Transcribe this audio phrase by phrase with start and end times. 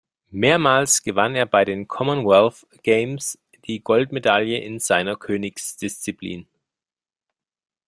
[0.31, 6.47] Mehrmals gewann er bei den Commonwealth Games die Goldmedaille in seiner Königsdisziplin.